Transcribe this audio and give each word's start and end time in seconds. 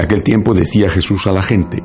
Aquel 0.00 0.22
tiempo 0.22 0.54
decía 0.54 0.88
Jesús 0.88 1.26
a 1.26 1.32
la 1.32 1.42
gente, 1.42 1.82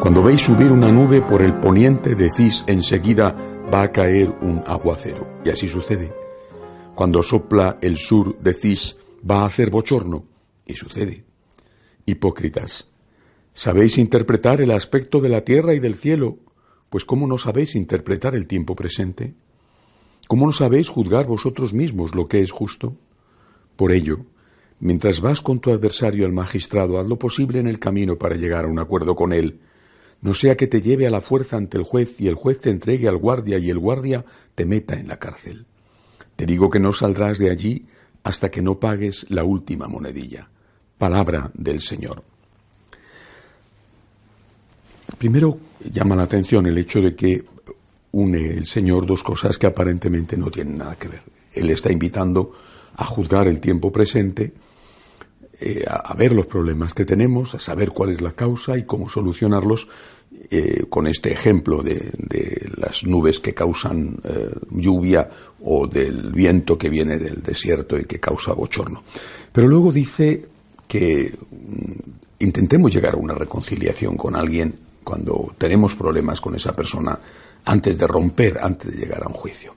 cuando 0.00 0.24
veis 0.24 0.40
subir 0.40 0.72
una 0.72 0.90
nube 0.90 1.22
por 1.22 1.40
el 1.40 1.54
poniente, 1.60 2.16
decís 2.16 2.64
enseguida 2.66 3.30
va 3.72 3.82
a 3.82 3.92
caer 3.92 4.28
un 4.42 4.60
aguacero. 4.66 5.38
Y 5.44 5.50
así 5.50 5.68
sucede. 5.68 6.12
Cuando 6.96 7.22
sopla 7.22 7.78
el 7.80 7.96
sur, 7.96 8.36
decís 8.40 8.96
va 9.30 9.42
a 9.42 9.46
hacer 9.46 9.70
bochorno. 9.70 10.24
Y 10.66 10.74
sucede. 10.74 11.22
Hipócritas, 12.04 12.88
¿sabéis 13.54 13.98
interpretar 13.98 14.60
el 14.60 14.72
aspecto 14.72 15.20
de 15.20 15.28
la 15.28 15.42
tierra 15.42 15.74
y 15.74 15.78
del 15.78 15.94
cielo? 15.94 16.38
Pues 16.90 17.04
¿cómo 17.04 17.28
no 17.28 17.38
sabéis 17.38 17.76
interpretar 17.76 18.34
el 18.34 18.48
tiempo 18.48 18.74
presente? 18.74 19.32
¿Cómo 20.26 20.46
no 20.46 20.52
sabéis 20.52 20.88
juzgar 20.88 21.26
vosotros 21.26 21.72
mismos 21.72 22.16
lo 22.16 22.26
que 22.26 22.40
es 22.40 22.50
justo? 22.50 22.96
Por 23.76 23.92
ello, 23.92 24.26
Mientras 24.84 25.22
vas 25.22 25.40
con 25.40 25.60
tu 25.60 25.70
adversario 25.70 26.26
al 26.26 26.32
magistrado, 26.34 27.00
haz 27.00 27.06
lo 27.06 27.18
posible 27.18 27.58
en 27.58 27.66
el 27.66 27.78
camino 27.78 28.16
para 28.16 28.36
llegar 28.36 28.66
a 28.66 28.68
un 28.68 28.78
acuerdo 28.78 29.16
con 29.16 29.32
él. 29.32 29.58
No 30.20 30.34
sea 30.34 30.58
que 30.58 30.66
te 30.66 30.82
lleve 30.82 31.06
a 31.06 31.10
la 31.10 31.22
fuerza 31.22 31.56
ante 31.56 31.78
el 31.78 31.84
juez 31.84 32.20
y 32.20 32.28
el 32.28 32.34
juez 32.34 32.60
te 32.60 32.68
entregue 32.68 33.08
al 33.08 33.16
guardia 33.16 33.56
y 33.56 33.70
el 33.70 33.78
guardia 33.78 34.26
te 34.54 34.66
meta 34.66 34.94
en 35.00 35.08
la 35.08 35.16
cárcel. 35.16 35.64
Te 36.36 36.44
digo 36.44 36.68
que 36.68 36.80
no 36.80 36.92
saldrás 36.92 37.38
de 37.38 37.48
allí 37.48 37.86
hasta 38.24 38.50
que 38.50 38.60
no 38.60 38.78
pagues 38.78 39.24
la 39.30 39.42
última 39.42 39.88
monedilla. 39.88 40.50
Palabra 40.98 41.50
del 41.54 41.80
Señor. 41.80 42.22
Primero 45.16 45.58
llama 45.90 46.14
la 46.14 46.24
atención 46.24 46.66
el 46.66 46.76
hecho 46.76 47.00
de 47.00 47.14
que 47.14 47.42
une 48.12 48.50
el 48.50 48.66
Señor 48.66 49.06
dos 49.06 49.22
cosas 49.22 49.56
que 49.56 49.66
aparentemente 49.66 50.36
no 50.36 50.50
tienen 50.50 50.76
nada 50.76 50.96
que 50.96 51.08
ver. 51.08 51.22
Él 51.54 51.70
está 51.70 51.90
invitando 51.90 52.52
a 52.96 53.06
juzgar 53.06 53.48
el 53.48 53.60
tiempo 53.60 53.90
presente 53.90 54.52
eh, 55.60 55.84
a, 55.86 56.14
ver 56.14 56.32
los 56.32 56.46
problemas 56.46 56.94
que 56.94 57.04
tenemos, 57.04 57.54
a 57.54 57.60
saber 57.60 57.90
cuál 57.90 58.10
es 58.10 58.20
la 58.20 58.32
causa 58.32 58.76
y 58.76 58.84
cómo 58.84 59.08
solucionarlos 59.08 59.88
eh, 60.50 60.84
con 60.88 61.06
este 61.06 61.32
ejemplo 61.32 61.82
de, 61.82 62.10
de, 62.18 62.70
las 62.76 63.04
nubes 63.04 63.38
que 63.38 63.54
causan 63.54 64.18
eh, 64.24 64.50
lluvia 64.70 65.30
o 65.62 65.86
del 65.86 66.32
viento 66.32 66.76
que 66.76 66.90
viene 66.90 67.18
del 67.18 67.42
desierto 67.42 67.96
y 67.98 68.04
que 68.04 68.18
causa 68.18 68.52
bochorno. 68.52 69.04
Pero 69.52 69.68
luego 69.68 69.92
dice 69.92 70.44
que 70.88 71.32
mm, 71.50 71.92
intentemos 72.40 72.92
llegar 72.92 73.14
a 73.14 73.18
una 73.18 73.34
reconciliación 73.34 74.16
con 74.16 74.34
alguien 74.34 74.74
cuando 75.04 75.54
tenemos 75.56 75.94
problemas 75.94 76.40
con 76.40 76.56
esa 76.56 76.72
persona 76.72 77.18
antes 77.66 77.96
de 77.96 78.06
romper, 78.06 78.58
antes 78.60 78.90
de 78.90 78.98
llegar 78.98 79.22
a 79.22 79.28
un 79.28 79.34
juicio. 79.34 79.74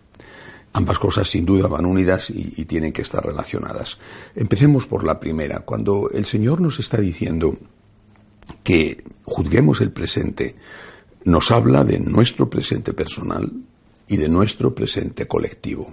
Ambas 0.74 1.00
cosas 1.00 1.30
sin 1.30 1.46
duda 1.46 1.68
van 1.68 1.86
unidas 1.86 2.30
y, 2.30 2.66
tienen 2.66 2.92
que 2.92 3.02
estar 3.02 3.26
relacionadas. 3.26 3.98
Empecemos 4.36 4.86
por 4.86 5.04
la 5.04 5.20
primera. 5.20 5.62
Cuando 5.62 6.10
el 6.12 6.26
Señor 6.26 6.62
nos 6.62 6.80
está 6.80 6.98
diciendo 6.98 7.58
que 8.64 9.04
juzguemos 9.24 9.82
el 9.82 9.92
presente, 9.92 10.56
nos 11.24 11.52
habla 11.52 11.84
de 11.84 12.00
nuestro 12.00 12.50
presente 12.50 12.94
personal 12.94 13.52
y 14.08 14.18
de 14.18 14.30
nuestro 14.30 14.76
presente 14.76 15.28
colectivo. 15.28 15.92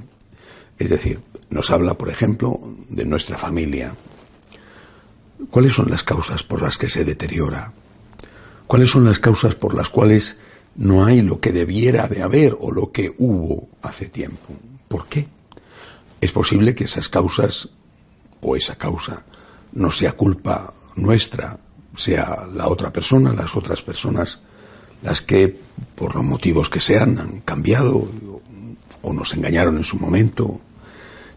Es 0.79 0.91
decir, 0.91 1.21
nos 1.51 1.71
habla, 1.71 1.97
por 1.97 2.11
ejemplo, 2.11 2.61
de 2.89 3.05
nuestra 3.05 3.39
familia. 3.39 3.95
¿Cuáles 5.51 5.73
son 5.73 5.91
las 5.91 6.03
causas 6.03 6.43
por 6.43 6.63
las 6.63 6.79
que 6.79 6.89
se 6.89 7.05
deteriora? 7.05 7.73
¿Cuáles 8.67 8.91
son 8.91 9.05
las 9.05 9.19
causas 9.19 9.55
por 9.55 9.75
las 9.75 9.89
cuales 9.89 10.37
no 10.77 11.05
hay 11.05 11.23
lo 11.23 11.39
que 11.39 11.53
debiera 11.53 12.09
de 12.09 12.23
haber 12.23 12.57
o 12.59 12.71
lo 12.71 12.91
que 12.91 13.15
hubo 13.19 13.69
hace 13.83 14.09
tiempo? 14.09 14.55
¿Por 14.89 15.07
qué? 15.07 15.27
Es 16.21 16.33
posible 16.33 16.75
que 16.75 16.85
esas 16.85 17.09
causas 17.09 17.69
o 18.41 18.57
esa 18.57 18.77
causa 18.77 19.25
no 19.73 19.91
sea 19.91 20.13
culpa 20.13 20.73
nuestra, 20.97 21.59
sea 21.97 22.47
la 22.53 22.69
otra 22.69 22.93
persona, 22.93 23.33
las 23.33 23.57
otras 23.57 23.83
personas, 23.83 24.41
las 25.03 25.23
que, 25.23 25.61
por 25.95 26.15
los 26.15 26.25
motivos 26.25 26.71
que 26.71 26.81
sean, 26.81 27.19
han 27.19 27.41
cambiado 27.41 28.09
o 29.03 29.13
nos 29.13 29.35
engañaron 29.35 29.77
en 29.77 29.85
su 29.85 29.97
momento. 29.99 30.61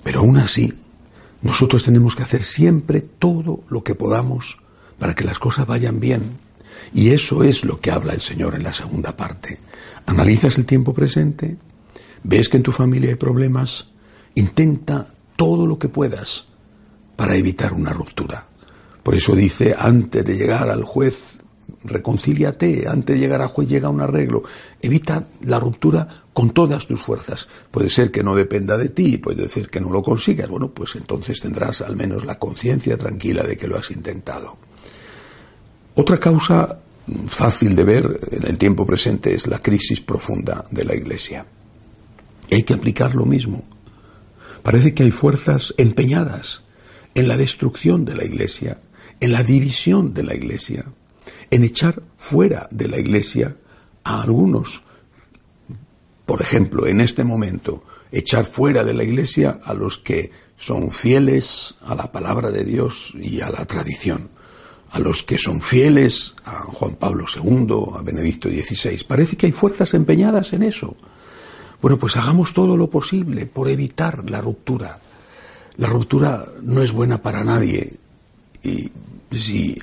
Pero 0.03 0.21
aún 0.21 0.37
así, 0.37 0.73
nosotros 1.41 1.83
tenemos 1.83 2.15
que 2.15 2.23
hacer 2.23 2.41
siempre 2.41 3.01
todo 3.01 3.63
lo 3.69 3.83
que 3.83 3.95
podamos 3.95 4.59
para 4.97 5.13
que 5.13 5.23
las 5.23 5.39
cosas 5.39 5.67
vayan 5.67 5.99
bien. 5.99 6.39
Y 6.93 7.09
eso 7.09 7.43
es 7.43 7.65
lo 7.65 7.79
que 7.79 7.91
habla 7.91 8.13
el 8.13 8.21
Señor 8.21 8.55
en 8.55 8.63
la 8.63 8.73
segunda 8.73 9.15
parte. 9.15 9.59
Analizas 10.05 10.57
el 10.57 10.65
tiempo 10.65 10.93
presente, 10.93 11.57
ves 12.23 12.49
que 12.49 12.57
en 12.57 12.63
tu 12.63 12.71
familia 12.71 13.09
hay 13.09 13.15
problemas, 13.15 13.87
intenta 14.35 15.13
todo 15.35 15.67
lo 15.67 15.77
que 15.77 15.89
puedas 15.89 16.47
para 17.15 17.35
evitar 17.35 17.73
una 17.73 17.91
ruptura. 17.91 18.47
Por 19.03 19.15
eso 19.15 19.35
dice, 19.35 19.75
antes 19.77 20.25
de 20.25 20.35
llegar 20.35 20.69
al 20.69 20.83
juez, 20.83 21.39
reconcíliate, 21.83 22.87
antes 22.87 23.15
de 23.15 23.19
llegar 23.19 23.41
al 23.41 23.47
juez 23.47 23.67
llega 23.67 23.89
un 23.89 24.01
arreglo. 24.01 24.43
Evita 24.81 25.27
la 25.41 25.59
ruptura 25.59 26.25
con 26.33 26.51
todas 26.51 26.85
tus 26.85 27.01
fuerzas. 27.01 27.47
Puede 27.71 27.89
ser 27.89 28.11
que 28.11 28.23
no 28.23 28.35
dependa 28.35 28.77
de 28.77 28.89
ti, 28.89 29.17
puede 29.17 29.49
ser 29.49 29.69
que 29.69 29.81
no 29.81 29.89
lo 29.91 30.03
consigas. 30.03 30.49
Bueno, 30.49 30.71
pues 30.71 30.95
entonces 30.95 31.39
tendrás 31.39 31.81
al 31.81 31.95
menos 31.95 32.25
la 32.25 32.37
conciencia 32.37 32.97
tranquila 32.97 33.43
de 33.43 33.57
que 33.57 33.67
lo 33.67 33.77
has 33.77 33.91
intentado. 33.91 34.57
Otra 35.99 36.19
causa 36.19 36.77
fácil 37.27 37.75
de 37.75 37.83
ver 37.83 38.19
en 38.29 38.45
el 38.45 38.59
tiempo 38.59 38.85
presente 38.85 39.33
es 39.33 39.47
la 39.47 39.57
crisis 39.57 39.99
profunda 39.99 40.63
de 40.69 40.85
la 40.85 40.93
Iglesia. 40.93 41.43
Hay 42.51 42.61
que 42.61 42.75
aplicar 42.75 43.15
lo 43.15 43.25
mismo. 43.25 43.65
Parece 44.61 44.93
que 44.93 45.01
hay 45.01 45.09
fuerzas 45.09 45.73
empeñadas 45.75 46.61
en 47.15 47.27
la 47.27 47.35
destrucción 47.35 48.05
de 48.05 48.15
la 48.15 48.25
Iglesia, 48.25 48.77
en 49.19 49.31
la 49.31 49.41
división 49.41 50.13
de 50.13 50.21
la 50.21 50.35
Iglesia, 50.35 50.85
en 51.49 51.63
echar 51.63 52.03
fuera 52.15 52.67
de 52.69 52.89
la 52.89 52.99
Iglesia 52.99 53.55
a 54.03 54.21
algunos. 54.21 54.83
Por 56.27 56.43
ejemplo, 56.43 56.85
en 56.85 57.01
este 57.01 57.23
momento, 57.23 57.83
echar 58.11 58.45
fuera 58.45 58.83
de 58.83 58.93
la 58.93 59.03
Iglesia 59.03 59.59
a 59.63 59.73
los 59.73 59.97
que 59.97 60.29
son 60.57 60.91
fieles 60.91 61.73
a 61.81 61.95
la 61.95 62.11
palabra 62.11 62.51
de 62.51 62.63
Dios 62.63 63.13
y 63.19 63.41
a 63.41 63.49
la 63.49 63.65
tradición 63.65 64.36
a 64.91 64.99
los 64.99 65.23
que 65.23 65.37
son 65.37 65.61
fieles 65.61 66.35
a 66.45 66.63
Juan 66.63 66.95
Pablo 66.95 67.25
II, 67.33 67.97
a 67.97 68.01
Benedicto 68.01 68.49
XVI. 68.49 69.03
Parece 69.05 69.35
que 69.35 69.47
hay 69.47 69.51
fuerzas 69.51 69.93
empeñadas 69.93 70.53
en 70.53 70.63
eso. 70.63 70.95
Bueno, 71.81 71.97
pues 71.97 72.17
hagamos 72.17 72.53
todo 72.53 72.75
lo 72.75 72.89
posible 72.89 73.45
por 73.45 73.69
evitar 73.69 74.29
la 74.29 74.41
ruptura. 74.41 74.99
La 75.77 75.87
ruptura 75.87 76.45
no 76.61 76.81
es 76.81 76.91
buena 76.91 77.21
para 77.21 77.43
nadie. 77.43 77.97
Y 78.63 78.91
si 79.31 79.77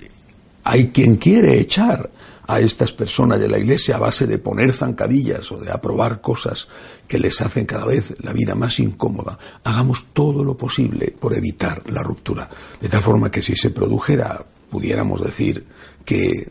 hay 0.65 0.89
quien 0.89 1.17
quiere 1.17 1.61
echar 1.61 2.11
a 2.47 2.61
estas 2.61 2.93
personas 2.93 3.41
de 3.41 3.49
la 3.49 3.59
iglesia 3.59 3.97
a 3.97 4.01
base 4.01 4.27
de 4.27 4.39
poner 4.39 4.73
zancadillas 4.73 5.51
o 5.53 5.59
de 5.59 5.71
aprobar 5.71 6.21
cosas 6.21 6.69
que 7.09 7.19
les 7.19 7.41
hacen 7.41 7.65
cada 7.65 7.87
vez 7.87 8.15
la 8.23 8.33
vida 8.33 8.55
más 8.55 8.81
incómoda, 8.81 9.39
hagamos 9.63 10.07
todo 10.13 10.45
lo 10.45 10.57
posible 10.57 11.15
por 11.19 11.35
evitar 11.35 11.83
la 11.91 12.03
ruptura. 12.03 12.49
De 12.81 12.89
tal 12.89 13.03
forma 13.03 13.31
que 13.31 13.41
si 13.41 13.57
se 13.57 13.71
produjera 13.71 14.45
pudiéramos 14.75 15.23
decir 15.23 15.65
que 16.05 16.51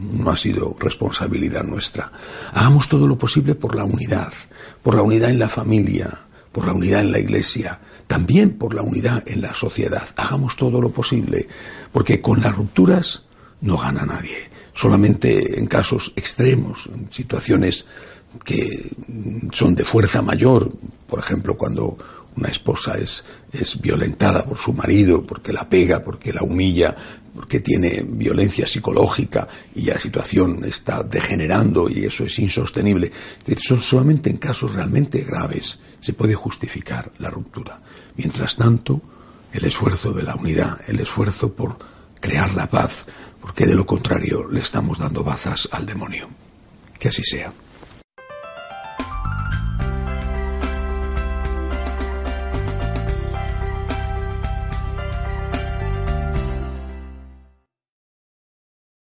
no 0.00 0.28
ha 0.28 0.36
sido 0.36 0.76
responsabilidad 0.80 1.62
nuestra. 1.62 2.10
Hagamos 2.52 2.88
todo 2.88 3.06
lo 3.06 3.16
posible 3.16 3.54
por 3.54 3.76
la 3.76 3.84
unidad, 3.84 4.32
por 4.82 4.96
la 4.96 5.02
unidad 5.02 5.30
en 5.30 5.38
la 5.38 5.48
familia, 5.48 6.10
por 6.50 6.66
la 6.66 6.72
unidad 6.72 7.02
en 7.02 7.12
la 7.12 7.20
iglesia, 7.20 7.78
también 8.08 8.58
por 8.58 8.74
la 8.74 8.82
unidad 8.82 9.22
en 9.28 9.40
la 9.40 9.54
sociedad. 9.54 10.08
Hagamos 10.16 10.56
todo 10.56 10.82
lo 10.82 10.90
posible, 10.90 11.46
porque 11.92 12.20
con 12.20 12.40
las 12.40 12.56
rupturas 12.56 13.26
no 13.60 13.76
gana 13.76 14.04
nadie. 14.04 14.50
Solamente 14.74 15.60
en 15.60 15.66
casos 15.66 16.12
extremos, 16.16 16.90
en 16.92 17.06
situaciones 17.12 17.86
que 18.44 18.66
son 19.52 19.76
de 19.76 19.84
fuerza 19.84 20.22
mayor, 20.22 20.72
por 21.10 21.18
ejemplo, 21.18 21.56
cuando 21.56 21.98
una 22.36 22.48
esposa 22.48 22.96
es, 22.96 23.24
violentada 23.80 24.44
por 24.44 24.56
su 24.56 24.72
marido, 24.72 25.26
porque 25.26 25.52
la 25.52 25.68
pega, 25.68 26.02
porque 26.02 26.32
la 26.32 26.42
humilla, 26.42 26.94
porque 27.34 27.60
tiene 27.60 28.04
violencia 28.06 28.66
psicológica 28.66 29.48
y 29.74 29.82
la 29.82 29.98
situación 29.98 30.64
está 30.64 31.02
degenerando 31.02 31.88
y 31.90 32.04
eso 32.04 32.24
es 32.24 32.38
insostenible. 32.38 33.10
Son 33.58 33.80
solamente 33.80 34.30
en 34.30 34.38
casos 34.38 34.72
realmente 34.72 35.24
graves 35.24 35.78
se 36.00 36.12
puede 36.12 36.34
justificar 36.34 37.10
la 37.18 37.30
ruptura. 37.30 37.80
Mientras 38.16 38.56
tanto, 38.56 39.02
el 39.52 39.64
esfuerzo 39.64 40.12
de 40.12 40.22
la 40.22 40.36
unidad, 40.36 40.78
el 40.86 41.00
esfuerzo 41.00 41.52
por 41.52 41.76
crear 42.20 42.54
la 42.54 42.68
paz, 42.68 43.06
porque 43.40 43.66
de 43.66 43.74
lo 43.74 43.84
contrario 43.84 44.46
le 44.48 44.60
estamos 44.60 44.98
dando 44.98 45.24
bazas 45.24 45.68
al 45.72 45.86
demonio. 45.86 46.28
Que 46.98 47.08
así 47.08 47.24
sea. 47.24 47.52